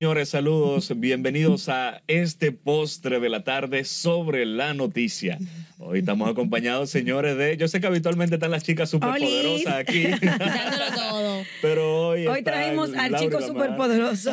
[0.00, 5.38] Señores, saludos, bienvenidos a este postre de la tarde sobre la noticia.
[5.78, 7.56] Hoy estamos acompañados, señores, de.
[7.56, 10.04] Yo sé que habitualmente están las chicas superpoderosas aquí.
[10.04, 11.42] Dándolo todo.
[11.62, 12.28] Pero hoy.
[12.28, 13.42] Hoy el al chico Lamar.
[13.42, 14.30] superpoderoso.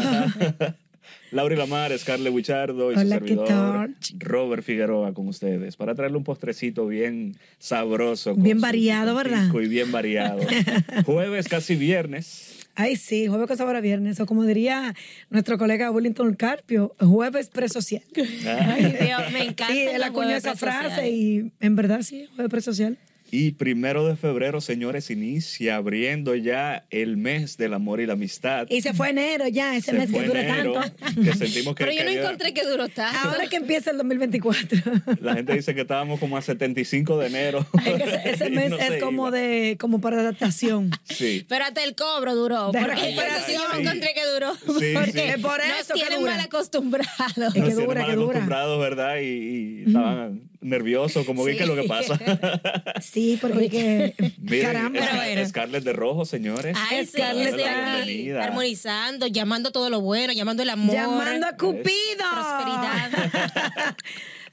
[1.32, 3.95] Lauri Lamar, Scarlett Wichardo y su Hola, ¿qué servidor tal?
[4.20, 8.36] Robert Figueroa con ustedes para traerle un postrecito bien sabroso.
[8.36, 9.50] Bien su variado, ¿verdad?
[9.52, 10.41] Y bien variado.
[11.05, 12.55] Jueves, casi viernes.
[12.76, 14.20] Ay, sí, jueves con sabor a viernes.
[14.20, 14.94] O como diría
[15.30, 18.04] nuestro colega Wellington Carpio, jueves presocial.
[18.16, 19.73] Ay, Dios, me encanta.
[19.73, 22.98] Sí, él acuñó esa frase y en verdad sí, jueves presocial.
[23.31, 28.67] Y primero de febrero, señores, inicia abriendo ya el mes del amor y la amistad.
[28.70, 31.21] Y se fue enero ya, ese Se mes que enero, tanto.
[31.21, 33.27] que sentimos que, Pero yo no encontré que duró tanto.
[33.29, 34.79] Ahora que empieza el 2024.
[35.21, 37.65] La gente dice que estábamos como a 75 de enero.
[37.84, 39.37] Que ese, ese Y mes no es como iba.
[39.37, 40.91] de como para adaptación.
[41.03, 41.45] Sí.
[41.49, 42.71] Pero hasta el cobro duró.
[42.71, 44.53] De Porque eso sí yo me encontré que duró.
[44.79, 45.41] Sí, porque sí.
[45.41, 46.31] Por nos eso que tienen dura.
[46.37, 47.10] mal acostumbrados.
[47.20, 48.26] Es que Nos tienen dura, mal que dura.
[48.32, 49.17] acostumbrados, ¿verdad?
[49.17, 51.58] Y, y estaban nerviosos, como que Sí.
[51.58, 52.20] qué es lo que pasa.
[53.02, 54.99] Sí, porque que, Miren, caramba.
[55.16, 55.48] Bueno.
[55.48, 56.76] Scarlett de rojo, señores.
[56.90, 58.44] Ay, sí, Scarlett aquí Bienvenida.
[58.44, 60.96] armonizando, llamando todo lo bueno, llamando el amor.
[60.96, 62.26] Llamando a Cupido.
[62.32, 63.96] Prosperidad.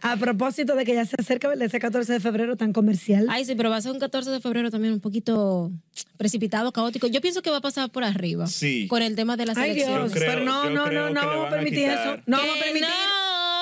[0.02, 3.26] a propósito de que ya se acerca ese 14 de febrero tan comercial.
[3.30, 5.70] Ay, sí, pero va a ser un 14 de febrero también un poquito
[6.16, 7.06] precipitado, caótico.
[7.06, 8.46] Yo pienso que va a pasar por arriba.
[8.48, 8.86] Sí.
[8.88, 10.12] Con el tema de las Ay, elecciones.
[10.12, 12.16] Dios, creo- pero no, no, no, que no vamos a permitir eso.
[12.26, 12.88] No Que vamos a permitir.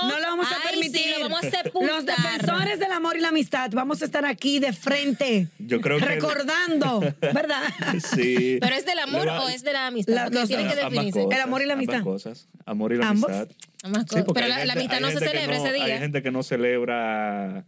[0.03, 0.09] No.
[0.11, 1.03] No lo vamos a Ay, permitir.
[1.03, 1.91] sí, lo vamos a sepultar.
[1.97, 5.49] Los defensores del amor y la amistad vamos a estar aquí de frente.
[5.59, 7.63] Yo creo que- Recordando, ¿verdad?
[8.15, 8.59] Sí.
[8.61, 10.15] ¿Pero es del amor o es de la amistad?
[10.15, 10.75] La- los tiene dos.
[10.75, 11.21] que definirse.
[11.23, 12.03] cosas, El amor y la amistad.
[12.03, 12.49] cosas.
[12.67, 13.31] Amor y la ¿Ambos?
[13.31, 13.57] amistad.
[13.83, 15.85] Ambas Sí, pero la, amistad no se celebra ese día.
[15.87, 17.65] Hay gente que no celebra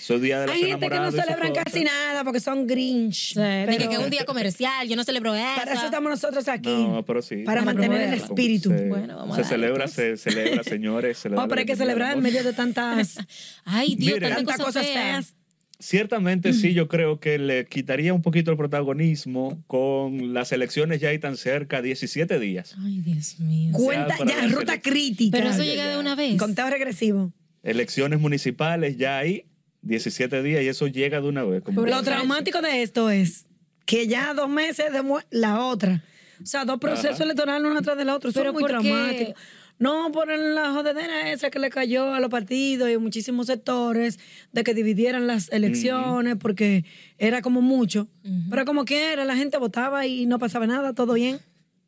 [0.00, 1.64] su día de los Hay gente que no celebran cosas.
[1.64, 3.34] casi nada porque son grinch.
[3.34, 5.44] Sí, de que, Pero que es un día comercial, yo no celebro eso.
[5.56, 6.68] Para eso estamos nosotros aquí.
[6.68, 7.36] No, pero sí.
[7.44, 8.70] Para mantener el espíritu.
[8.70, 11.18] Se, Bueno, vamos se a celebra, se celebra, señores.
[11.18, 13.18] se le da Oh, pero hay que celebrar en medio de tantas,
[13.64, 14.34] Ay, Dios, Miren.
[14.34, 15.34] tantas tantas cosas cosas feas.
[15.80, 21.08] Ciertamente sí, yo creo que le quitaría un poquito el protagonismo con las elecciones ya
[21.08, 22.74] ahí tan cerca, 17 días.
[22.84, 23.72] Ay, Dios mío.
[23.72, 25.38] Cuenta, ya, ruta crítica.
[25.38, 25.90] Pero eso ya, llega ya.
[25.92, 26.36] de una vez.
[26.36, 27.32] Conteo regresivo.
[27.62, 29.46] Elecciones municipales ya ahí,
[29.82, 31.62] 17 días, y eso llega de una vez.
[31.62, 33.46] como Lo traumático de esto es
[33.86, 36.04] que ya dos meses de la otra.
[36.42, 37.24] O sea, dos procesos Ajá.
[37.24, 38.30] electorales uno atrás del otro.
[38.30, 39.34] Eso es muy traumático.
[39.78, 44.18] No, por la jodedera esa que le cayó a los partidos y a muchísimos sectores
[44.52, 46.84] de que dividieran las elecciones porque
[47.16, 48.06] era como mucho.
[48.50, 51.40] Pero como quiera, la gente votaba y no pasaba nada, todo bien.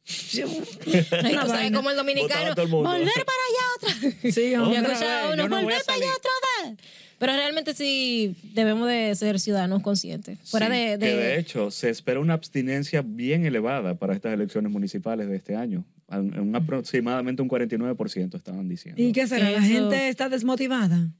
[0.06, 2.54] Ay, tú sabes como el dominicano.
[2.66, 4.34] Volver para allá otra vez.
[4.34, 4.78] Sí, Yo hombre.
[4.80, 6.18] escuchaba a vez, uno, yo no volver para allá salir".
[6.18, 6.30] otra
[6.70, 6.78] vez.
[7.22, 10.40] Pero realmente sí debemos de ser ciudadanos conscientes.
[10.44, 14.34] Fuera Sí, de, que de- de hecho se espera una abstinencia bien elevada para estas
[14.34, 15.84] elecciones municipales de este año.
[16.08, 19.00] Un aproximadamente un 49% estaban diciendo.
[19.00, 19.50] ¿Y qué será?
[19.52, 21.10] ¿La eso- gente está desmotivada?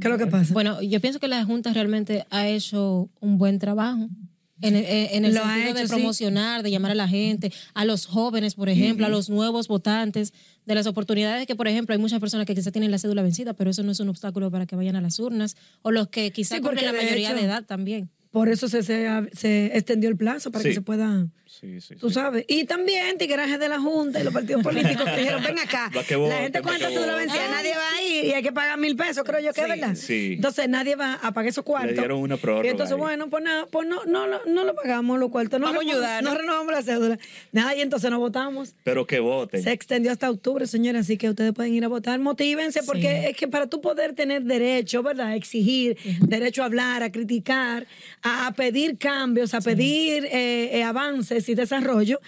[0.00, 0.54] ¿Qué es lo que pasa?
[0.54, 4.08] Bueno, yo pienso que la Junta realmente ha hecho un buen trabajo.
[4.62, 5.88] En, en- en el Lo sentido de sí.
[5.88, 10.32] promocionar, de llamar a la gente, a los jóvenes, por ejemplo, a los nuevos votantes,
[10.66, 13.52] de las oportunidades que, por ejemplo, hay muchas personas que quizás tienen la cédula vencida,
[13.54, 16.30] pero eso no es un obstáculo para que vayan a las urnas, o los que
[16.30, 18.10] quizás Sí, porque la de mayoría hecho- de edad también.
[18.30, 20.68] Por eso se, se, se extendió el plazo para Sí.
[20.70, 21.26] que se pueda,
[21.62, 22.14] Sí, sí, tú sí.
[22.14, 22.44] sabes.
[22.48, 26.02] Y también tigueraje de la Junta y los partidos políticos que dijeron, ven acá, Va
[26.02, 29.22] que la gente cuenta su vencida, nadie va ahí y hay que pagar mil pesos,
[29.24, 29.94] creo yo que es verdad.
[29.94, 30.32] Sí.
[30.34, 31.92] Entonces nadie va a pagar esos cuartos.
[31.92, 33.00] Le dieron una prórroga Y entonces, ahí.
[33.00, 35.60] bueno, pues nada, pues no, no, lo- no lo pagamos los cuartos.
[35.60, 36.38] No Vamos a ayudar, No ¿no?
[36.38, 37.18] renovamos la cédula.
[37.52, 38.74] Nada, y entonces no votamos.
[38.82, 39.62] Pero que voten.
[39.62, 42.18] Se extendió hasta octubre, señores, así que ustedes pueden ir a votar.
[42.18, 45.28] Motívense, porque es que para tú poder tener derecho, ¿verdad?
[45.28, 47.86] A exigir, derecho a hablar, a criticar,
[48.22, 52.20] a, a pedir cambios, a pedir eh, eh, avances y desarrollo,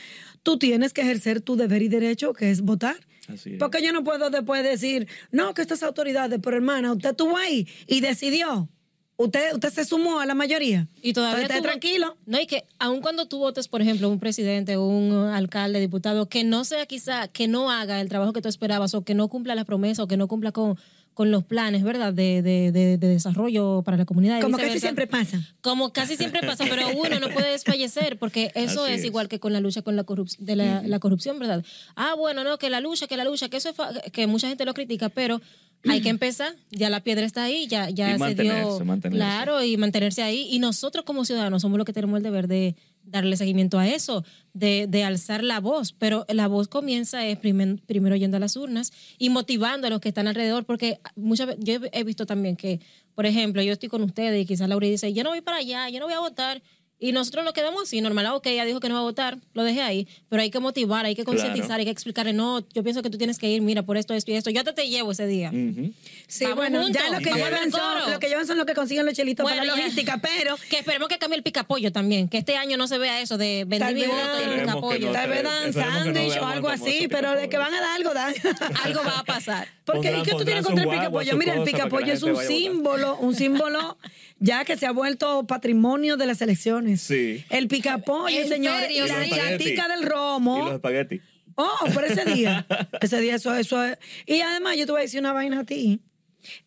[0.42, 2.96] tú tienes que ejercer tu deber y derecho, que es votar.
[3.28, 3.58] Así es.
[3.58, 7.66] Porque yo no puedo después decir, no, que estas autoridades, pero hermana, usted estuvo ahí
[7.86, 8.68] y decidió.
[9.16, 10.88] Usted, usted se sumó a la mayoría.
[11.00, 12.16] Y todavía Entonces, esté tú tranquilo.
[12.26, 16.42] No, y que aun cuando tú votes, por ejemplo, un presidente un alcalde, diputado, que
[16.42, 19.54] no sea quizá, que no haga el trabajo que tú esperabas o que no cumpla
[19.54, 20.76] las promesas o que no cumpla con,
[21.14, 22.12] con los planes, ¿verdad?
[22.12, 24.40] De, de, de, de desarrollo para la comunidad.
[24.40, 25.40] Como casi siempre pasa.
[25.60, 29.04] Como casi siempre pasa, pero uno no puede desfallecer porque eso es, es.
[29.06, 31.64] igual que con la lucha con la, corrup- de la, la corrupción, ¿verdad?
[31.96, 34.48] Ah, bueno, no, que la lucha, que la lucha, que eso es fa- que mucha
[34.48, 35.40] gente lo critica, pero
[35.88, 38.84] hay que empezar, ya la piedra está ahí, ya, ya Y se dio.
[38.84, 39.10] mantenerse.
[39.10, 40.48] Claro, y mantenerse ahí.
[40.50, 44.24] Y nosotros como ciudadanos somos los que tenemos el deber de darle seguimiento a eso,
[44.52, 45.92] de, de alzar la voz.
[45.92, 50.08] Pero la voz comienza es primero yendo a las urnas y motivando a los que
[50.08, 52.80] están alrededor, porque muchas yo he visto también que,
[53.14, 55.88] por ejemplo, yo estoy con ustedes y quizás Laura dice, yo no voy para allá,
[55.88, 56.62] yo no voy a votar.
[57.04, 59.36] Y nosotros nos quedamos así, normal, ah, ok, ella dijo que no va a votar,
[59.52, 61.80] lo dejé ahí, pero hay que motivar, hay que concientizar, Claro.
[61.80, 64.30] hay que explicarle, no, yo pienso que tú tienes que ir, mira, por esto, esto
[64.30, 65.50] y esto, yo te, te llevo ese día.
[65.50, 65.92] Ujú.
[66.28, 69.04] Sí, Vamos bueno, ya lo que, llevan son, lo que llevan son lo que consiguen
[69.04, 72.56] los chelitos para la logística, pero Que esperemos que cambie el picapollo también, que este
[72.56, 75.06] año no se vea eso de vender mi voto y el picapollo.
[75.08, 77.96] no tal vez dan no sándwich o algo así, pero de que van a dar
[77.96, 78.32] algo, dan.
[78.84, 79.68] Algo va a pasar.
[79.84, 81.36] Porque, ¿y Pondrán- qué tú tienes contra el picapollo?
[81.36, 83.98] Mira, el picapollo es un símbolo, un símbolo
[84.40, 86.93] ya que se ha vuelto patrimonio de las elecciones.
[86.96, 87.44] Sí.
[87.50, 89.04] El picapollo, ¿En señor, serio?
[89.04, 90.72] y Y la chatica del Y los romo.
[90.72, 91.20] espaguetis.
[91.56, 92.66] Oh, por ese día.
[93.00, 93.96] ese día, eso, eso es.
[94.26, 96.00] Y además, yo te voy a decir una vaina a ti.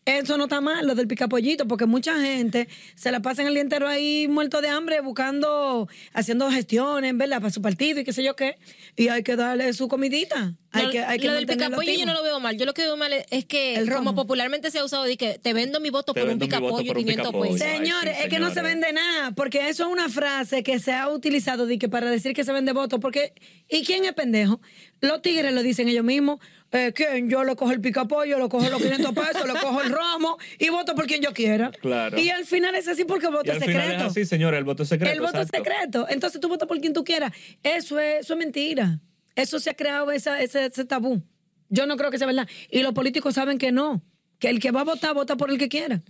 [0.04, 3.54] Eso no está mal, lo del picapollito, porque mucha gente se la pasa en el
[3.54, 7.38] día entero ahí muerto de hambre, buscando, haciendo gestiones, ¿verdad?
[7.40, 8.56] Para su partido y qué sé yo qué.
[8.96, 10.54] Y hay que darle su comidita.
[10.70, 12.56] Hay Lo- que, hay que lo del picapollo yo no lo veo mal.
[12.58, 15.54] Yo lo que veo mal es, que, como popularmente se ha usado, de que te
[15.54, 17.52] vendo mi voto Te por un picapollo un 500 picapollo.
[17.52, 17.66] pesos.
[17.66, 18.74] Ay, Señores, sí, es que no se señores.
[18.74, 22.34] vende nada, porque eso es una frase que se ha utilizado de que para decir
[22.34, 23.32] que se vende voto, porque
[23.70, 24.60] ¿y quién es pendejo?
[25.00, 26.38] Los tigres lo dicen ellos mismos,
[26.72, 27.30] eh, ¿quién?
[27.30, 30.68] Yo le cojo el picapollo, lo cojo los 500 pesos, le cojo el romo y
[30.68, 31.70] voto por quien yo quiera.
[31.70, 32.18] Claro.
[32.18, 34.04] Y al final es así porque el voto Y final secreto.
[34.04, 35.12] es así, señora, el voto es secreto.
[35.12, 35.56] el voto exacto.
[35.56, 36.06] es secreto.
[36.08, 37.32] Entonces tú votas por quien tú quieras.
[37.62, 39.00] Eso es, eso es mentira.
[39.34, 41.22] Eso se ha creado esa, ese, ese tabú.
[41.68, 42.48] Yo no creo que sea verdad.
[42.70, 44.02] Y los políticos saben que no.
[44.38, 46.02] Que el que va a votar, vota por el que quiera.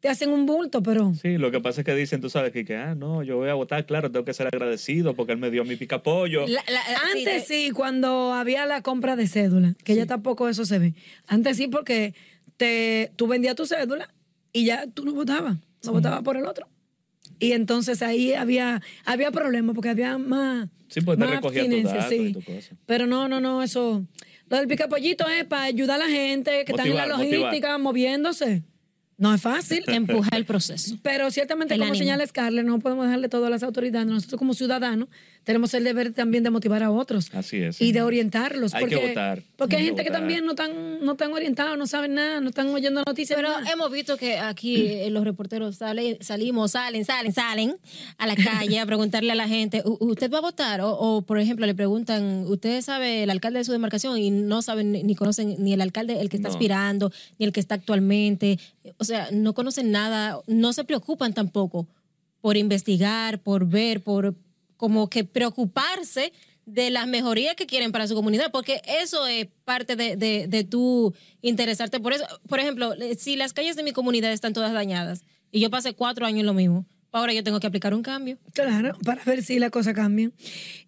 [0.00, 1.14] Te hacen un bulto, pero...
[1.14, 3.48] Sí, lo que pasa es que dicen, tú sabes, que, que, ah, no, yo voy
[3.48, 6.46] a votar, claro, tengo que ser agradecido porque él me dio mi picapollo.
[6.46, 10.48] La- la- sí, Antes de- sí, cuando había la compra de cédula, que ya tampoco
[10.48, 10.94] eso se ve.
[11.26, 12.14] Antes sí, porque
[12.56, 14.12] te, tú vendías tu cédula
[14.52, 16.68] y ya tú no votabas, no votabas por el otro.
[17.38, 20.68] Y entonces ahí había, había problemas porque había más.
[20.88, 22.32] Sí, pues te más abstinencia, sí.
[22.32, 22.76] tu cosa.
[22.86, 24.06] Pero no, no, no, eso.
[24.48, 27.40] Lo del picapollito es para ayudar a la gente que están en la Motivar, motivar.
[27.40, 28.62] logística, moviéndose.
[29.18, 29.82] No es fácil.
[29.88, 30.96] empuja el proceso.
[31.02, 32.02] Pero ciertamente, El como ánimo.
[32.04, 34.06] señala Scarlett, no podemos dejarle todo a las autoridades.
[34.08, 35.08] Nosotros como ciudadanos
[35.46, 37.32] tenemos el deber también de motivar a otros.
[37.32, 38.74] Así es, Y de orientarlos.
[38.74, 41.86] Hay porque, que votar, Porque hay gente que también no están, no están orientados, no
[41.86, 43.36] saben nada, no están oyendo noticias.
[43.36, 43.70] Pero nada.
[43.72, 47.76] hemos visto que aquí eh, los reporteros salen, salimos, salen, salen, salen
[48.18, 50.80] a la calle a preguntarle a la gente, "¿U- ¿usted va a votar?
[50.80, 54.18] O, o, por ejemplo, le preguntan, ¿usted sabe el alcalde de su demarcación?
[54.18, 56.54] Y no saben ni, ni conocen ni el alcalde, el que está No.
[56.54, 58.58] aspirando, ni el que está actualmente.
[58.98, 61.86] O sea, no conocen nada, no se preocupan tampoco
[62.40, 64.34] por investigar, por ver, por
[64.76, 66.32] como que preocuparse
[66.66, 70.64] de las mejorías que quieren para su comunidad, porque eso es parte de, de, de
[70.64, 72.24] tu interesarte por eso.
[72.48, 76.26] Por ejemplo, si las calles de mi comunidad están todas dañadas y yo pasé cuatro
[76.26, 78.36] años en lo mismo, ahora yo tengo que aplicar un cambio.
[78.52, 80.32] Claro, para ver si las cosas cambian.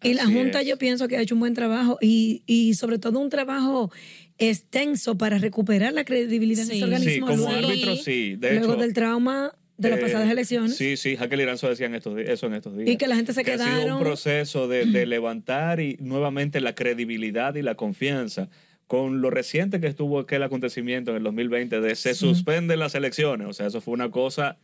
[0.02, 0.66] Y la Así Junta es.
[0.66, 3.90] yo pienso que ha hecho un buen trabajo y, y sobre todo un trabajo
[4.36, 6.78] extenso para recuperar la credibilidad de Sí.
[6.78, 7.26] ese Sí, organismo.
[7.28, 8.36] como luego, árbitro, sí.
[8.36, 10.76] De luego hecho, del trauma de las eh, pasadas elecciones.
[10.76, 12.88] Sí, sí, Jaque Liranzo decían estos, eso en estos días.
[12.90, 15.96] Y que la gente se que Ha sido quedaron- un proceso de, de levantar y
[16.00, 18.48] nuevamente la credibilidad y la confianza.
[18.86, 23.46] Con lo reciente que estuvo aquel acontecimiento en el 2020 de se suspenden las elecciones.
[23.46, 24.56] O sea, eso fue una cosa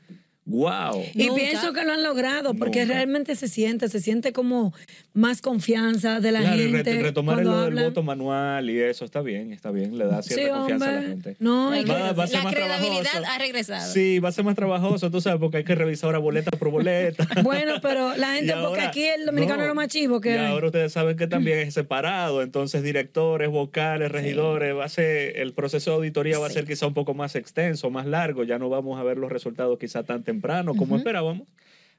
[0.47, 1.03] wow.
[1.15, 1.35] Y Nunca.
[1.41, 2.95] pienso que lo han logrado porque Nunca.
[2.95, 4.73] realmente se siente, se siente como
[5.15, 6.83] más confianza de la Claro, gente.
[6.95, 7.85] re- retomar lo del hablan.
[7.85, 11.03] voto manual y eso está bien, está bien, le da cierta Sí, confianza a la
[11.03, 11.37] gente.
[11.39, 13.33] No, y Va- que- va a ser La más credibilidad trabajoso.
[13.33, 13.93] ha regresado.
[13.93, 16.71] Sí, va a ser más trabajoso, tú sabes, porque hay que revisar ahora boleta por
[16.71, 17.27] boleta.
[17.45, 20.67] Bueno, pero la gente, porque aquí el dominicano es lo más chivo que Y ahora
[20.67, 25.91] ustedes saben que también es separado, entonces directores, vocales, regidores, va a ser, el proceso
[25.93, 28.99] de auditoría va a ser quizá un poco más extenso, más largo, ya no vamos
[29.01, 30.34] a ver los resultados quizá tan temprano
[30.77, 31.47] como esperábamos,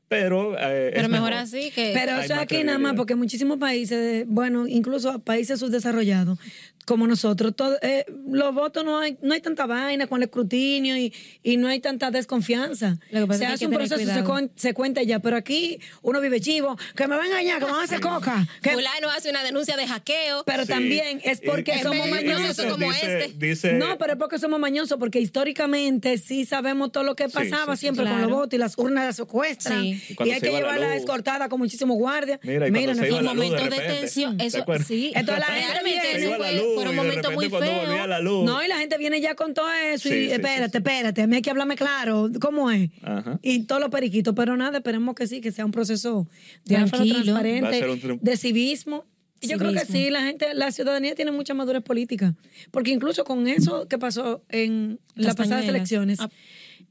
[0.08, 0.56] pero...
[0.60, 1.92] eh, Pero es mejor así que...
[1.94, 6.38] Pero eso aquí nada más, porque muchísimos países, bueno, incluso países subdesarrollados,
[6.86, 10.96] como nosotros, todo, eh, los votos no hay, no hay tanta vaina con el escrutinio
[10.98, 11.14] y,
[11.44, 12.98] y no hay tanta desconfianza.
[13.12, 15.02] Lo que pasa se es que hay hace que un proceso, se, con- se cuenta
[15.04, 17.84] ya, pero aquí uno vive chivo, que me van a engañar, que me van a
[17.86, 18.48] hacer coca.
[18.62, 20.44] que- Fulano hace una denuncia de hackeo.
[20.46, 20.70] pero Sí.
[20.70, 22.56] también es porque y- somos mañosos.
[22.58, 23.34] dice- como dice- este.
[23.48, 27.74] dice- No, pero es porque somos mañosos, porque históricamente sí sabemos todo lo que pasaba
[27.76, 27.82] sí, sí.
[27.82, 28.28] siempre con Claro.
[28.30, 29.82] los votos y las urnas las secuestran.
[29.82, 30.02] Sí.
[30.20, 32.40] Y Y, hay se que llevarla escortada con muchísimos guardias.
[32.44, 35.12] Mira, y se iba de momentos de, repente, tensión, ¿te eso sí.
[35.16, 38.10] Entonces, la gente Fue- de momentos muy repente cuando volvía feos.
[38.10, 38.46] la luz.
[38.46, 40.78] No, y la gente viene ya con todo eso Sí, y sí, espérate, sí, sí.
[40.78, 42.90] espérate, a mí hay que hablarme claro, ¿cómo es?
[43.02, 43.40] Ajá.
[43.42, 46.28] Y todos los periquitos, pero nada, esperemos que sí, que sea un proceso
[46.66, 47.16] Tranquilo.
[47.24, 49.06] Transparente, un de civismo.
[49.42, 52.34] Y yo creo que sí, la gente, la ciudadanía tiene mucha madurez política,
[52.72, 56.30] porque incluso con eso que pasó en las pasadas elecciones, Ah.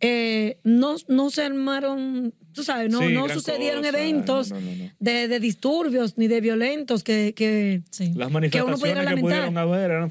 [0.00, 4.66] Eh, no, no se armaron, tú sabes, no, Sí, no sucedieron cosa, eventos no, no,
[4.70, 4.90] no, no.
[5.00, 8.12] De, de disturbios ni de violentos que, que Sí.
[8.14, 10.10] Las que uno pudiera manifestaciones que, pudieron haber eran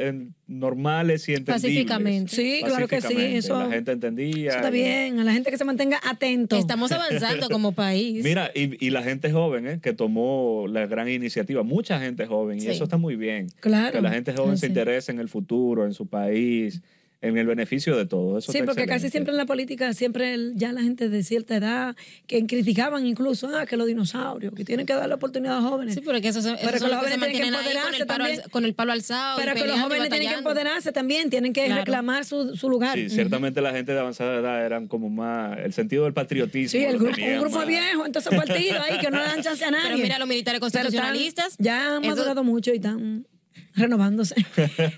[0.00, 1.62] eh, normales y entendibles.
[1.62, 2.34] Pacíficamente.
[2.34, 4.48] Sí, claro que sí, eso- La gente entendía.
[4.50, 6.56] Eso está y- bien, a la gente que se mantenga atento.
[6.56, 8.22] Estamos avanzando como país.
[8.24, 9.80] Mira, y, y la gente joven, ¿eh?
[9.82, 12.66] que tomó la gran iniciativa, mucha gente joven, Sí.
[12.68, 13.48] y eso está muy bien.
[13.60, 13.92] Claro.
[13.92, 14.62] Que la gente joven Sí.
[14.62, 16.82] se interese en el futuro, en su país,
[17.28, 18.38] en el beneficio de todo.
[18.38, 21.56] Eso Sí, porque casi siempre en la política, siempre el- ya la gente de cierta
[21.56, 25.70] edad, que criticaban incluso, ah, que los dinosaurios, que tienen que darle oportunidad a los
[25.70, 25.94] jóvenes.
[25.94, 28.24] Sí, porque eso, eso Pero que los que jóvenes tienen que con empoderarse el, palo,
[28.24, 28.40] también.
[28.44, 29.40] al- con el palo alzado.
[29.40, 31.80] y Pero que los jóvenes tienen que empoderarse también, tienen que Claro.
[31.80, 32.94] reclamar su, su lugar.
[32.98, 35.58] Sí, ciertamente la gente de avanzada edad eran como más.
[35.58, 36.70] El sentido del patriotismo.
[36.78, 37.66] Sí, el grupo, un grupo más.
[37.66, 39.84] viejo, entonces partido ahí que no le dan chance a nadie.
[39.92, 41.56] Pero mira, los militares Pero están- constitucionalistas.
[41.58, 43.26] ya han eso- madurado mucho y están
[43.76, 44.34] renovándose.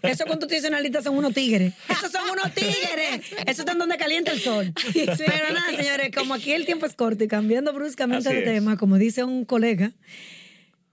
[0.03, 1.75] Esos constitucionalistas son unos tigres.
[1.89, 3.23] Esos son unos tigres.
[3.47, 4.73] Esos están donde calienta el sol.
[4.95, 8.53] Pero nada, señores, como aquí el tiempo es corto y cambiando bruscamente Así de es.
[8.55, 9.93] tema, como dice un colega,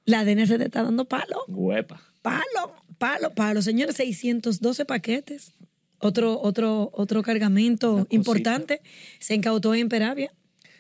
[0.06, 1.44] la DNC te está dando palo.
[1.48, 2.02] Huepa.
[2.22, 3.62] Palo, palo, palo.
[3.62, 5.54] Señores, 612 paquetes.
[6.00, 8.82] Otro, otro, otro cargamento importante.
[9.20, 10.34] Se incautó en Peravia.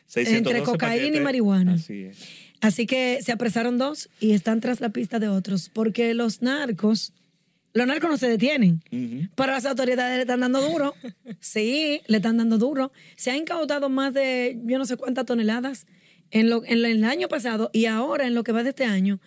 [0.07, 1.73] 612 Entre cocaína y marihuana.
[1.73, 2.17] Así es.
[2.63, 7.11] Así que se apresaron dos y están tras la pista de otros, porque los narcos,
[7.73, 8.81] los narcos no se detienen,
[9.35, 10.95] pero las autoridades le están dando duro.
[11.41, 12.93] Sí, le están dando duro.
[13.17, 15.87] Se han incautado más de yo no sé cuántas toneladas
[16.31, 19.19] en, lo, en, el año pasado y ahora en lo que va de este año.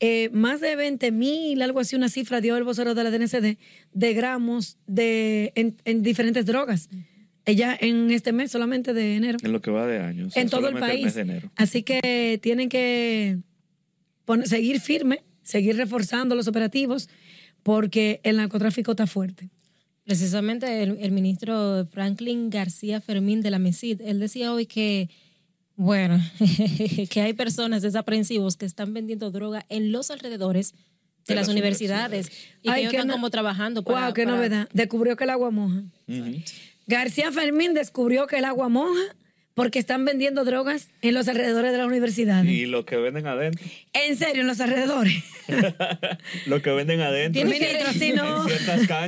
[0.00, 3.58] eh, más de 20 mil, algo así, una cifra dio el vocero de la DNCD,
[3.92, 6.88] de gramos de, en, en diferentes drogas.
[7.46, 10.28] Ella en este mes, solamente de enero En lo que va de años.
[10.28, 11.04] o sea, en todo el país.
[11.04, 11.50] mes de enero.
[11.56, 13.38] Así que tienen que
[14.44, 17.08] seguir firme, seguir reforzando los operativos,
[17.62, 19.48] porque el narcotráfico está fuerte.
[20.04, 25.08] Precisamente el, el ministro Franklin García Fermín de la MESID, él decía hoy que,
[25.76, 26.18] bueno,
[27.10, 30.78] que hay personas desaprensivos que están vendiendo droga en los alrededores de,
[31.28, 32.30] De las, las universidades,
[32.62, 34.06] y Ay, que ellos están no- como trabajando para...
[34.06, 34.68] wow, qué para- novedad.
[34.72, 35.82] Descubrió que el agua moja.
[36.90, 39.00] García Fermín descubrió que el agua moja
[39.54, 42.50] porque están vendiendo drogas en los alrededores de las universidades.
[42.50, 43.64] Y lo que venden adentro.
[43.92, 45.22] En serio, en los alrededores.
[46.46, 47.42] lo que venden adentro.
[47.42, 47.48] En
[47.94, 48.46] si no-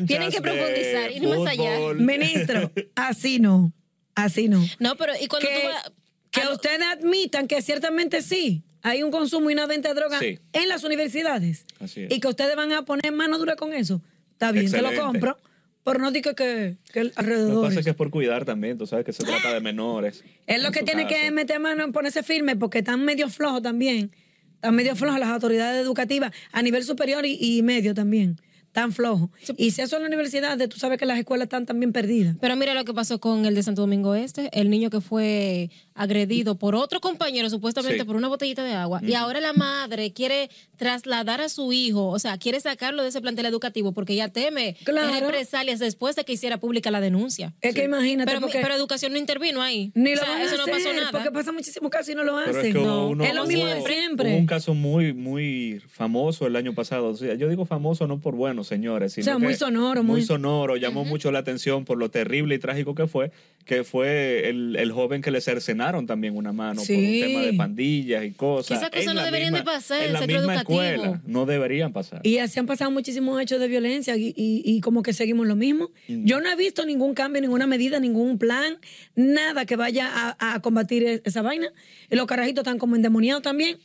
[0.06, 1.94] tienen que profundizar, ir más allá.
[1.94, 3.72] Ministro, así no.
[4.14, 4.62] Así no.
[4.78, 5.92] No, pero y cuando que, tú vas...
[6.30, 9.94] que a lo- ustedes admitan que ciertamente sí, hay un consumo y una venta de
[9.94, 10.38] droga Sí.
[10.52, 11.64] en las universidades.
[11.80, 12.12] Así es.
[12.12, 14.02] Y que ustedes van a poner mano dura con eso.
[14.32, 15.38] Está bien, te lo compro.
[15.84, 17.64] Pero no diga que, que el Lo que alrededor.
[17.64, 20.22] pasa es que es por cuidar también, tú sabes que se trata de menores.
[20.46, 24.12] Es lo que tiene que meter mano en ponerse firme porque están medio flojos también.
[24.54, 28.40] Están medio flojos las autoridades educativas a nivel superior y, y medio también.
[28.72, 29.28] Están flojos.
[29.58, 32.36] Y si eso en la universidad, tú sabes que las escuelas están también perdidas.
[32.40, 35.68] Pero mira lo que pasó con el de Santo Domingo Este, el niño que fue
[35.94, 38.04] agredido por otro compañero, supuestamente Sí.
[38.04, 40.48] por una botellita de agua, y ahora la madre quiere
[40.78, 44.74] trasladar a su hijo, o sea, quiere sacarlo de ese plantel educativo porque ella teme
[44.84, 45.20] Claro.
[45.20, 47.52] represalias después de que hiciera pública la denuncia.
[47.60, 48.26] Es que imagínate.
[48.30, 49.92] Pero, porque pero educación no intervino ahí.
[49.94, 51.10] ni O lo sea, van a eso no pasó nada.
[51.12, 52.56] Porque pasa muchísimos casos y no lo hacen.
[52.56, 53.08] Es que No.
[53.08, 54.30] uno- Es lo mismo siempre.
[54.30, 57.08] hubo un caso muy, muy famoso el año pasado.
[57.08, 59.12] O sea, yo digo famoso no por bueno, señores.
[59.14, 60.76] Sino sea, muy sonoro, Muy muy- sonoro.
[60.76, 63.30] Llamó mucho la atención por lo terrible y trágico que fue,
[63.64, 67.20] que fue el, el joven que le cercenaron también una mano por un Sí.
[67.24, 68.78] tema de pandillas y cosas.
[68.78, 70.82] Esas cosas no la deberían de pasar en la misma educativo.
[70.82, 71.22] escuela.
[71.26, 72.20] No deberían pasar.
[72.24, 75.56] Y así han pasado muchísimos hechos de violencia y, y- y como que seguimos lo
[75.56, 75.90] mismo.
[76.08, 76.24] Mm.
[76.24, 78.78] Yo no he visto ningún cambio, ninguna medida, ningún plan,
[79.14, 81.68] nada que vaya a, a combatir e- esa vaina.
[82.10, 83.78] Los carajitos están como endemoniados también.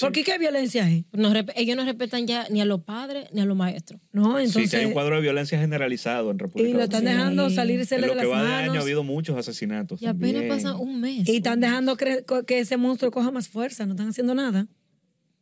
[0.00, 0.86] Porque ¿qué violencia?
[1.12, 4.00] No rep- ellos no respetan ya ni a los padres ni a los maestros.
[4.12, 4.70] No, sí, entonces...
[4.70, 7.18] que hay un cuadro de violencia generalizado en República y lo están Dominicana.
[7.30, 7.54] dejando Sí.
[7.56, 8.82] salirse En de lo las que va de año ha manos.
[8.84, 10.02] habido muchos asesinatos.
[10.02, 10.48] Y apenas también.
[10.48, 11.28] pasa un mes.
[11.28, 14.66] Y están dejando que ese monstruo coja más fuerza, no están haciendo nada.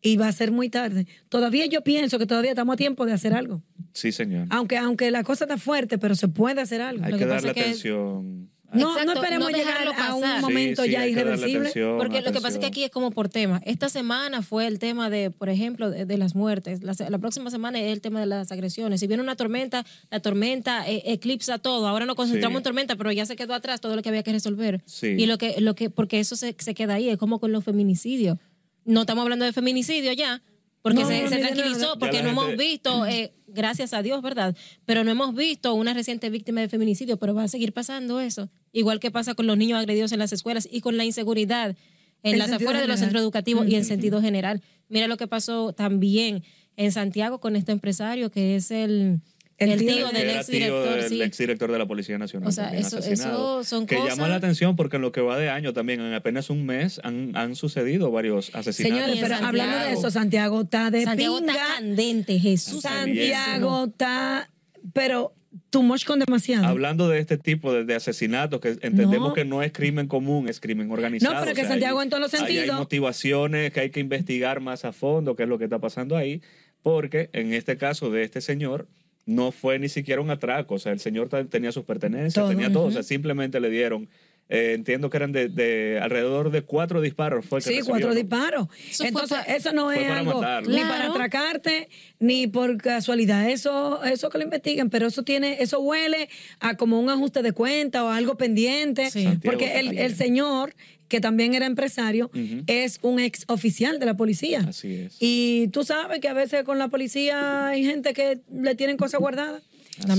[0.06, 1.06] Y va a ser muy tarde.
[1.30, 3.62] Todavía yo pienso que todavía estamos a tiempo de hacer algo.
[3.94, 4.46] Sí, señor.
[4.50, 7.04] Aunque, aunque la cosa está fuerte, pero se puede hacer algo.
[7.06, 8.50] Hay Lo que que darle pasa es que- atención.
[8.74, 11.58] No, Exacto, no esperemos no llegar dejarlo a un momento Sí, sí, ya irreversible.
[11.60, 13.60] atención, Porque lo que pasa es que aquí es como por tema.
[13.64, 16.80] Esta semana fue el tema de, por ejemplo, de, de las muertes.
[16.82, 19.00] La, próxima semana es el tema de las agresiones.
[19.00, 21.86] Si viene una tormenta, la tormenta eh, eclipsa todo.
[21.86, 22.58] Ahora nos concentramos Sí.
[22.58, 24.82] en tormenta, pero ya se quedó atrás todo lo que había que resolver.
[24.86, 25.08] Sí.
[25.18, 27.64] Y lo que, lo que, porque eso se, se queda ahí, es como con los
[27.64, 28.38] feminicidios.
[28.84, 30.42] No estamos hablando de feminicidio ya,
[30.84, 34.54] porque No, se, tranquilizó, porque no hemos visto, eh, gracias a Dios, ¿verdad?
[34.84, 38.50] Pero no hemos visto una reciente víctima de feminicidio, pero va a seguir pasando eso.
[38.70, 41.74] Igual que pasa con los niños agredidos en las escuelas y con la inseguridad
[42.22, 44.60] en las afueras de los centros educativos y en sentido general.
[44.90, 46.44] Mira lo que pasó también
[46.76, 49.22] en Santiago con este empresario que es el
[49.56, 51.22] El El tío tío de- del ex director, del sí.
[51.22, 52.48] exdirector de la Policía Nacional.
[52.48, 55.38] O sea, eso- eso son que cosas- llama la atención porque en lo que va
[55.38, 58.98] de año también, en apenas un mes, han, han sucedido varios asesinatos.
[59.04, 59.46] Señores, pero Santiago.
[59.46, 61.52] hablando de eso, Santiago está de Santiago pinga.
[61.52, 62.82] está candente, Jesús.
[62.82, 64.50] Santiago está,
[64.92, 65.34] pero
[65.70, 66.66] too much con demasiado.
[66.66, 69.34] Hablando de este tipo de, de asesinatos, que entendemos No.
[69.34, 71.32] que no es crimen común, es crimen organizado.
[71.34, 72.78] No, pero o que sea, Santiago hay- en todos los ahí Hay sentidos.
[72.80, 76.42] motivaciones que hay que investigar más a fondo qué es lo que está pasando ahí,
[76.82, 78.88] porque en este caso de este señor
[79.26, 82.70] no fue ni siquiera un atraco, o sea, el señor tenía sus pertenencias, Todo, tenía
[82.72, 84.08] todo, o sea, simplemente le dieron,
[84.50, 87.46] eh, entiendo que eran de, de alrededor de cuatro disparos.
[87.46, 88.14] Fue el que Sí, recibió, cuatro ¿no?
[88.14, 88.68] disparos.
[88.90, 90.68] Eso Entonces, eso no es algo matarlo.
[90.68, 90.88] ni Claro.
[90.92, 91.88] para atracarte,
[92.18, 93.48] ni por casualidad.
[93.48, 96.28] Eso, eso que lo investiguen, pero eso tiene, eso huele
[96.60, 99.10] a como un ajuste de cuenta o algo pendiente.
[99.10, 99.26] Sí.
[99.42, 100.74] Porque el, el señor,
[101.08, 102.30] que también era empresario,
[102.66, 104.64] es un ex oficial de la policía.
[104.68, 105.16] Así es.
[105.20, 109.20] Y tú sabes que a veces con la policía hay gente que le tienen cosas
[109.20, 109.62] guardadas.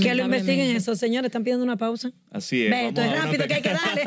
[0.00, 2.10] Que lo investiguen eso, señores, están pidiendo una pausa.
[2.30, 2.70] Así es.
[2.70, 4.04] Beto, vamos es una rápido que hay que darle.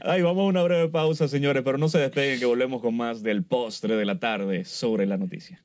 [0.00, 3.22] Ay, vamos a una breve pausa, señores, pero no se despeguen que volvemos con más
[3.22, 5.62] del postre de la tarde sobre la noticia.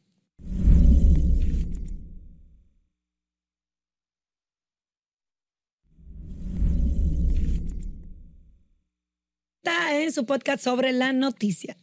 [10.11, 11.77] Su podcast sobre la noticia.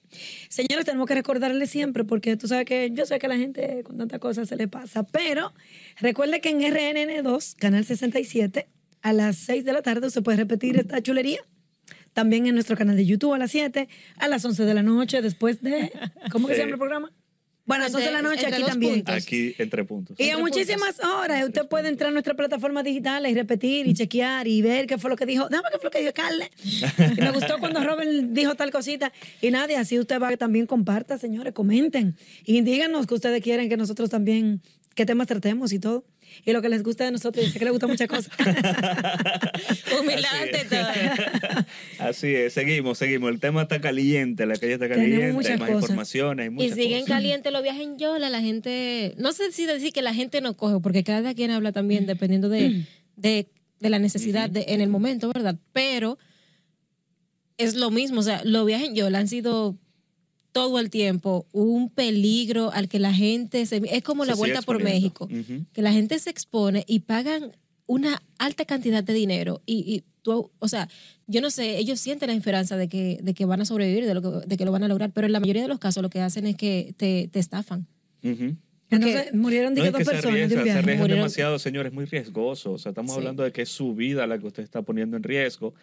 [0.48, 3.96] Señores, tenemos que recordarles siempre, porque tú sabes que yo sé que la gente con
[3.98, 5.52] tantas cosas se le pasa, pero
[5.98, 8.68] recuerde que en RNN2, Canal 67,
[9.02, 11.40] a las 6 de la tarde usted puede repetir esta chulería.
[12.12, 15.20] También en nuestro canal de YouTube a las 7, a las 11 de la noche,
[15.20, 15.92] después de...
[16.32, 17.12] ¿Cómo que se llama el programa?
[17.66, 18.94] Bueno, a las 11 de la noche Entre aquí también.
[18.94, 19.14] puntos.
[19.14, 20.16] Aquí, entre puntos.
[20.18, 23.94] Y a Entre muchísimas horas usted puede entrar a nuestra plataforma digital y repetir y
[23.94, 25.48] chequear y ver qué fue lo que dijo.
[25.48, 26.50] Dame qué fue lo que dijo Carle.
[26.64, 29.12] Y me gustó cuando Robert dijo tal cosita.
[29.42, 32.16] Y nadie, así usted va también comparta, señores, comenten.
[32.44, 34.62] Y díganos que ustedes quieren que nosotros también,
[34.94, 36.04] qué temas tratemos y todo.
[36.44, 38.32] Y lo que les gusta de nosotros, dice que les gusta muchas cosas.
[40.00, 41.66] Humildad Así ante todo.
[41.98, 43.30] Así es, seguimos, seguimos.
[43.30, 45.82] El tema está caliente, la calle está Tenemos caliente, muchas hay más cosas.
[45.82, 47.16] informaciones, hay Y muchas siguen cosas.
[47.16, 50.56] calientes los viajes en Yola, la gente, no sé si decir que la gente no
[50.56, 52.84] coge, porque cada quien habla también dependiendo de,
[53.16, 53.48] de,
[53.80, 55.56] de la necesidad de, en el momento, ¿verdad?
[55.72, 56.18] Pero
[57.58, 59.76] es lo mismo, o sea, los viajes en Yola han sido
[60.56, 63.80] todo el tiempo un peligro al que la gente se...
[63.90, 64.82] Es como Se la vuelta por.
[64.82, 65.28] México,
[65.72, 67.52] que la gente se expone y pagan
[67.86, 70.88] una alta cantidad de dinero y, y tú, o sea,
[71.28, 74.14] yo no sé, ellos sienten la esperanza de que, de que van a sobrevivir, de,
[74.14, 76.02] lo que, de que lo van a lograr, pero en la mayoría de los casos
[76.02, 77.86] lo que hacen es que te, te estafan.
[78.88, 80.78] Entonces, murieron No, es dos que se personas de se viaje.
[80.78, 82.72] arriesgan Murieron- demasiado, señores, es muy riesgoso.
[82.72, 83.18] O sea, estamos Sí.
[83.18, 85.74] hablando de que es su vida la que usted está poniendo en riesgo.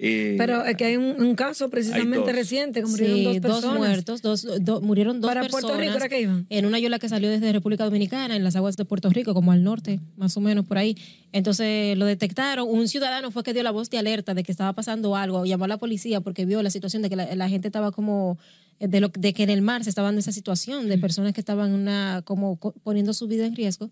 [0.00, 2.32] Y Pero es que hay un, un caso precisamente dos.
[2.32, 3.78] reciente que murieron dos personas.
[3.78, 5.64] muertos, dos, do- murieron dos Para personas.
[5.64, 6.46] Puerto Rico era que iban.
[6.50, 9.50] En una yola que salió desde República Dominicana, en las aguas de Puerto Rico, como
[9.50, 10.96] al norte, más o menos por ahí.
[11.32, 12.68] Entonces lo detectaron.
[12.70, 15.64] Un ciudadano fue que dio la voz de alerta de que estaba pasando algo, llamó
[15.64, 18.38] a la policía porque vio la situación de que la, la gente estaba como
[18.78, 21.32] eh, de, lo, de que en el mar se estaba dando esa situación de personas
[21.32, 23.90] que estaban una, como co- poniendo su vida en riesgo.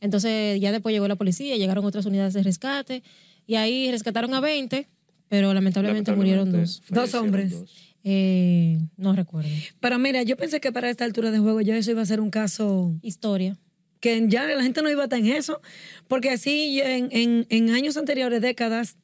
[0.00, 3.02] Entonces ya después llegó la policía, llegaron otras unidades de rescate
[3.46, 4.86] y ahí rescataron a 20,
[5.28, 6.82] pero lamentablemente, murieron dos.
[6.88, 7.50] Dos hombres.
[7.52, 7.94] dos.
[8.04, 9.50] Eh, no recuerdo.
[9.80, 12.20] Pero mira, yo pensé que para esta altura de juego ya eso iba a ser
[12.20, 13.56] un caso Historia.
[14.00, 15.60] que ya la gente no iba a estar en eso,
[16.06, 18.96] porque así en, en, en años anteriores, décadas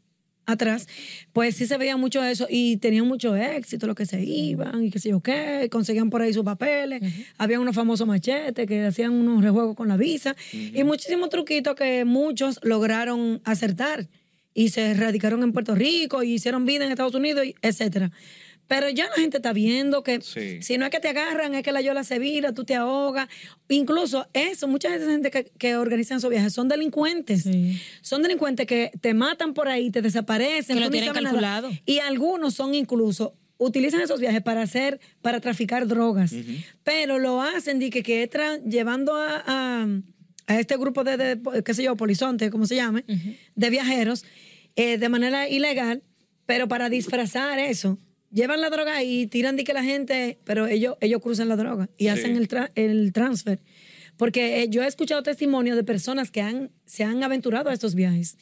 [0.46, 0.86] atrás,
[1.32, 4.90] pues sí se veía mucho eso y tenían mucho éxito los que se iban y
[4.90, 7.02] qué sé yo qué, conseguían por ahí sus papeles,
[7.38, 12.04] había unos famosos machetes que hacían unos rejuegos con la visa y muchísimos truquitos que
[12.04, 14.06] muchos lograron acertar
[14.54, 18.10] y se radicaron en Puerto Rico y hicieron vida en Estados Unidos, etcétera.
[18.66, 20.62] Pero ya la gente está viendo que Sí.
[20.62, 23.28] si no es que te agarran, es que la yola se vira, tú te ahogas.
[23.68, 27.42] Incluso eso, mucha de gente que, que organizan esos viajes son delincuentes.
[27.42, 27.78] Sí.
[28.00, 30.76] Son delincuentes que te matan por ahí, te desaparecen.
[30.78, 31.20] Que lo tienen nada.
[31.22, 31.70] calculado.
[31.84, 36.34] Y algunos son incluso, utilizan esos viajes para hacer, para traficar drogas.
[36.84, 39.86] Pero lo hacen, di que, que tra- llevando a, a,
[40.46, 43.04] a este grupo de, de, qué sé yo, polizonte, como se llame,
[43.54, 44.24] de viajeros,
[44.76, 46.02] eh, de manera ilegal,
[46.46, 47.98] pero para disfrazar eso.
[48.30, 51.88] Llevan la droga y tiran de que la gente, pero ellos, ellos cruzan la droga
[51.96, 52.08] y Sí.
[52.08, 53.60] hacen el, tra- el transfer.
[54.16, 57.94] Porque eh, yo he escuchado testimonios de personas que han, se han aventurado a estos
[57.94, 58.36] viajes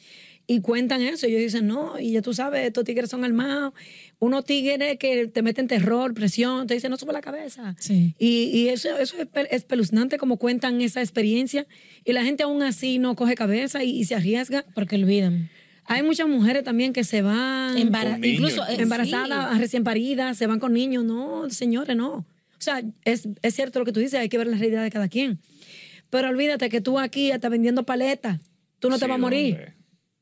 [0.47, 1.25] y cuentan eso.
[1.27, 3.73] Ellos dicen, no, y ya tú sabes, estos tigres son armados.
[4.19, 7.75] Unos tigres que te meten terror, presión, te dicen, no sube la cabeza.
[7.79, 8.15] Sí.
[8.19, 11.65] Y, y eso, eso es pe- espeluznante como cuentan esa experiencia.
[12.05, 14.65] Y la gente aún así no coge cabeza y, y se arriesga.
[14.75, 15.49] Porque olvidan.
[15.85, 20.59] Hay muchas mujeres también que se van Embara- incluso eh, embarazadas, recién paridas, se van
[20.59, 21.03] con niños.
[21.03, 22.13] No, señores, no.
[22.15, 22.25] O
[22.65, 25.09] sea, es, es cierto lo que tú dices, hay que ver la realidad de cada
[25.09, 25.39] quien.
[26.09, 28.39] Pero olvídate que tú aquí estás vendiendo paletas
[28.79, 29.55] tú no te vas a morir.
[29.55, 29.73] hombre.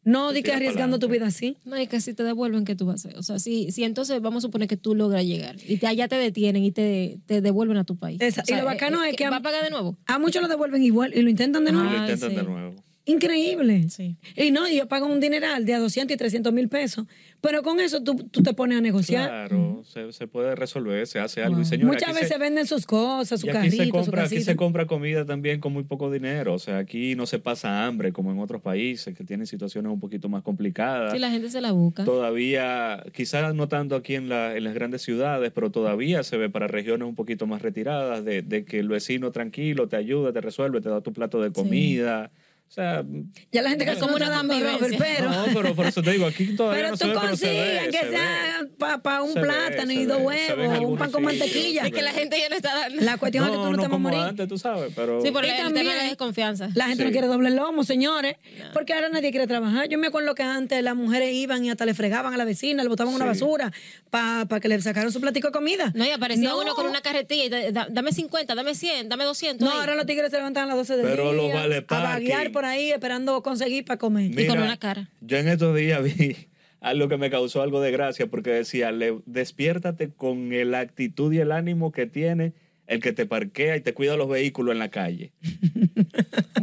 [0.03, 1.57] No di que arriesgando tu vida así.
[1.63, 3.19] No, y que si te devuelven, ¿qué tú vas a hacer?
[3.19, 6.07] O sea, si, si entonces vamos a suponer que tú logras llegar y te, allá
[6.07, 8.19] te detienen y te, te devuelven a tu país.
[8.19, 9.95] Esa- O sea, y lo bacano es que ¿Va a pagar de nuevo?
[10.07, 11.89] A muchos lo devuelven igual y lo intentan de nuevo.
[11.89, 12.75] Lo Ay, intentan de nuevo.
[13.11, 13.89] Increíble.
[13.89, 14.15] Sí.
[14.35, 17.05] Y no, y yo pago un dineral de a 200 y 300 mil pesos.
[17.41, 19.27] Pero con eso tú, tú te pones a negociar.
[19.27, 21.61] Claro, se, se puede resolver, se hace algo.
[21.61, 24.05] Y señora, Muchas aquí se- veces venden sus cosas, su Y aquí se carrito, su
[24.05, 26.53] compra, aquí se compra comida también con muy poco dinero.
[26.53, 29.99] O sea, aquí no se pasa hambre como en otros países que tienen situaciones un
[29.99, 31.13] poquito más complicadas.
[31.13, 32.05] Si la gente se la busca.
[32.05, 36.49] Todavía, quizás no tanto aquí en, la- en las grandes ciudades, pero todavía se ve
[36.51, 40.41] para regiones un poquito más retiradas de, de que el vecino tranquilo te ayuda, te
[40.41, 42.29] resuelve, te da tu plato de comida.
[42.71, 43.03] O sea,
[43.51, 45.29] Ya la gente que Es como una una Robert, pero...
[45.29, 47.45] no, pero por eso te digo, aquí todavía Pero no se tú ve, pero se
[47.49, 51.11] ve, consigues que se sea para un Se ve, plátano y dos huevos, un pan
[51.11, 51.83] con mantequilla.
[51.87, 53.01] Es que la gente ya le está dando.
[53.03, 54.19] La cuestión es que tú no, te vas a morir.
[54.19, 55.21] antes, tú sabes, pero...
[55.21, 56.69] Sí, por Y el también- tema de la desconfianza.
[56.73, 57.07] La gente Sí.
[57.07, 58.37] no quiere doble lomo, señores,
[58.71, 59.89] porque ahora nadie quiere trabajar.
[59.89, 62.83] Yo me acuerdo que antes las mujeres iban y hasta le fregaban a la vecina,
[62.83, 63.69] le botaban una basura
[64.09, 65.91] para que le sacaran su platico de comida.
[65.93, 66.61] No, y aparecía No.
[66.61, 69.67] uno con una carretilla y da- da- dame 50, dame 100, dame 200.
[69.67, 69.79] No, ahí.
[69.81, 72.67] ahora los tigres se levantan a las 12 del Pero día los vale a por
[72.67, 74.39] ahí esperando conseguir para comer.
[74.39, 75.09] Y con una cara.
[75.19, 76.47] Yo en estos días vi
[76.79, 81.39] algo que me causó algo de gracia porque decía, le, despiértate con la actitud y
[81.39, 82.53] el ánimo que tiene
[82.87, 85.31] el que te parquea y te cuida los vehículos en la calle.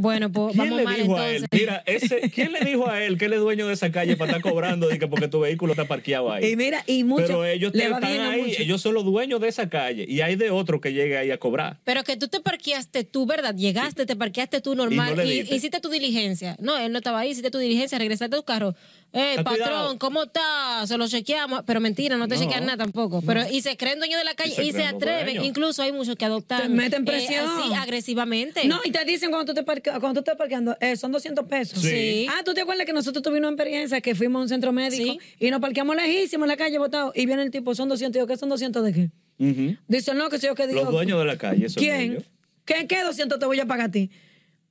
[0.01, 1.45] Bueno, pues ¿Quién vamos le mal dijo a él?
[1.45, 1.61] entonces.
[1.61, 4.37] Mira, ese, ¿quién le dijo a él que él es dueño de esa calle para
[4.37, 6.53] estar cobrando y que porque tu vehículo está parqueado ahí?
[6.53, 8.61] Y mira, y mucho Pero ellos te están ahí, muchos.
[8.61, 11.39] ellos son los dueños de esa calle y hay de otro que llegue ahí a
[11.39, 11.79] cobrar.
[11.83, 13.57] Pero que tú te parqueaste tú, ¿verdad?
[13.57, 16.57] Llegaste, te parqueaste tú normal Y no y, hiciste tu diligencia.
[16.61, 18.77] No, él no estaba ahí, hiciste tu diligencia, regresaste a tu carro.
[19.15, 19.99] Eh, patrón, cuidado.
[19.99, 20.87] ¿cómo está?
[20.87, 21.63] Se lo chequeamos.
[21.67, 23.23] Pero mentira, no te No, chequean nada tampoco.
[23.23, 25.45] Pero Y se creen dueños de la calle Y se atreven.
[25.45, 26.63] Incluso hay muchos que adoptan.
[26.63, 27.47] Te meten eh, presión.
[27.49, 28.67] así, agresivamente.
[28.67, 31.47] No, y te dicen cuando tú te parque- cuando tú estás parqueando, eh, son 200
[31.47, 31.81] pesos.
[31.81, 31.89] Sí.
[31.89, 32.27] Sí.
[32.31, 35.13] Ah, ¿tú te acuerdas que nosotros tuvimos una experiencia que fuimos a un centro médico
[35.13, 35.19] Sí.
[35.47, 38.17] y nos parqueamos lejísimo en la calle botado y viene el tipo, son 200.
[38.17, 39.11] Y yo, ¿qué son 200 de qué?
[39.39, 39.77] Ujú.
[39.89, 40.83] Dice, no, que sé yo que digo.
[40.83, 42.01] Los dueños de la calle son ¿Quién?
[42.13, 42.25] ellos.
[42.65, 44.11] ¿Qué, ¿Qué 200 te voy a pagar a ti?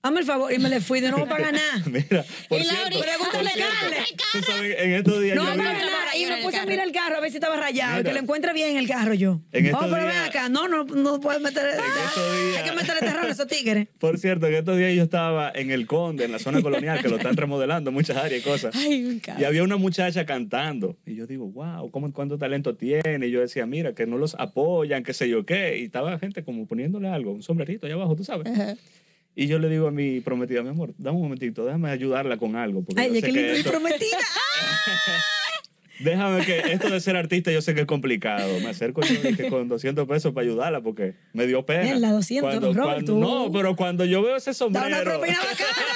[0.08, 0.54] Hazme el favor.
[0.54, 1.84] Y me le fui, de no voy a pagar nada.
[1.86, 5.56] Mira, por Y cierto, Lauri, pregúntale por a cierto, sabes, en estos días No Para
[5.58, 6.17] nada.
[6.17, 8.10] Y me puse a mirar el carro a ver si estaba rayado y Mira.
[8.10, 9.41] que lo encuentre bien el carro yo.
[9.52, 10.50] En oh, pero ven acá.
[10.50, 11.65] No, no, no puedes meter.
[11.67, 13.88] estos días- Hay que meterle terror a esos tigres.
[14.00, 17.10] Por cierto, en estos días yo estaba en el Conde, en la zona colonial, que
[17.10, 18.76] lo están remodelando, muchas áreas y cosas.
[18.76, 19.41] Ay, encanta.
[19.41, 20.98] Y había una muchacha cantando.
[21.06, 23.28] Y yo digo, wow, ¿cómo, ¿cuánto talento tiene?
[23.28, 25.78] Y yo decía, mira, que no los apoyan, qué sé yo qué.
[25.80, 28.48] Y estaba gente como poniéndole algo, un sombrerito allá abajo, tú sabes.
[29.39, 32.56] Y yo le digo a mi prometida, mi amor, dame un momentito, déjame ayudarla con
[32.56, 32.84] algo.
[32.84, 34.17] Porque Ay, sé que lindo y esto- prometida.
[36.00, 38.60] déjame que esto de ser artista yo sé que es complicado.
[38.62, 41.84] Me acerco yo dije, con 200 pesos para ayudarla porque me dio pena.
[41.84, 43.19] Mierda, 200, Cuando- Robert, cuando- tú.
[43.19, 44.88] No, pero cuando yo veo ese Da sombrero...
[44.88, 45.69] una propina bacana.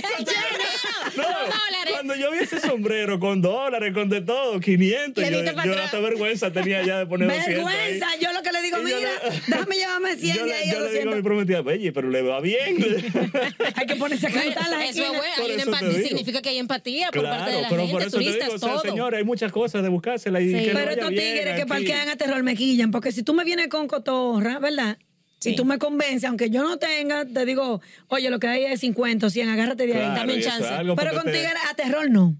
[1.16, 1.92] No, dólares.
[1.92, 5.98] cuando yo vi ese sombrero con dólares, con de todo, 500, Le yo, yo hasta
[5.98, 7.54] vergüenza tenía ya de poner 200 ahí.
[7.76, 8.06] Vergüenza.
[8.20, 8.29] Yo que
[8.76, 11.04] digo, mira, le- déjame llevarme 100 yo de le, ahí a yo le digo a
[11.04, 11.22] mi 200.
[11.22, 12.76] prometida, oye, pero le va bien.
[13.74, 16.48] Hay que ponerse a cantar la Eso es bueno, hay una te empatía, significa que
[16.50, 18.58] hay empatía por parte de claro, la pero gente, por eso te turistas, digo, o
[18.58, 18.80] sea, todo.
[18.82, 20.64] señores, hay muchas cosas de buscársela y Sí.
[20.64, 23.68] que Pero estos tigres que parquean a terror me quillan, porque si tú me vienes
[23.68, 24.98] con cotorra, ¿verdad?
[25.40, 28.80] Si tú me convences, aunque yo no tenga, te digo, oye, lo que hay es
[28.80, 29.98] 50 o 100, agárrate de ahí.
[30.00, 30.68] Claro, Dame un chance.
[30.96, 32.34] Pero con te- tigres a terror no.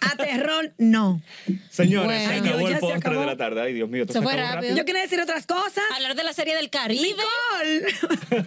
[0.00, 1.22] A terror no.
[1.70, 2.28] Señores, Bueno.
[2.28, 3.20] se Ay, acabó Dios, el postre acabó.
[3.20, 3.60] de la tarde.
[3.62, 4.54] Ay, Dios mío, Se se, fue rápido.
[4.56, 4.76] rápido.
[4.76, 5.84] Yo quería decir otras cosas.
[5.94, 7.22] Hablar de la serie del Caribe.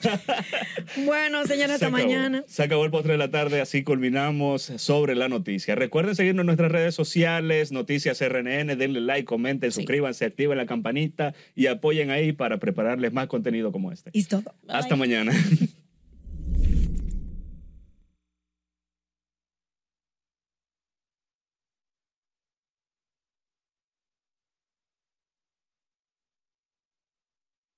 [1.05, 2.03] Bueno, señora, Se hasta acabó.
[2.03, 2.43] mañana.
[2.47, 5.75] Se acabó el postre de la tarde, así culminamos sobre la noticia.
[5.75, 9.81] Recuerden seguirnos en nuestras redes sociales, Noticias RNN, denle like, comenten, Sí.
[9.81, 14.11] suscríbanse, activen la campanita y apoyen ahí para prepararles más contenido como este.
[14.13, 14.43] Y es todo.
[14.67, 15.31] Hasta mañana.